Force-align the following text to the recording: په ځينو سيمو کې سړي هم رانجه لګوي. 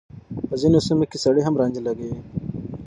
په 0.47 0.55
ځينو 0.61 0.79
سيمو 0.87 1.05
کې 1.11 1.17
سړي 1.23 1.41
هم 1.43 1.55
رانجه 1.61 1.81
لګوي. 1.87 2.13